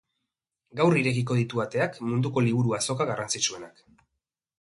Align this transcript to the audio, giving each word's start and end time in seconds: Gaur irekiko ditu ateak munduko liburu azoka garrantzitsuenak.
Gaur 0.77 0.95
irekiko 1.01 1.37
ditu 1.39 1.61
ateak 1.65 1.99
munduko 2.13 2.43
liburu 2.47 2.73
azoka 2.79 3.07
garrantzitsuenak. 3.11 3.85